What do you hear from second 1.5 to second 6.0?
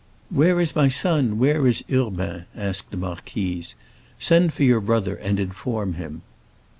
is Urbain?" asked the marquise. "Send for your brother and inform